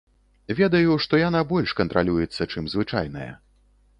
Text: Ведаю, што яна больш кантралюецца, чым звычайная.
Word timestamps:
Ведаю, 0.59 0.95
што 1.05 1.19
яна 1.19 1.41
больш 1.51 1.75
кантралюецца, 1.81 2.47
чым 2.53 2.73
звычайная. 2.75 3.29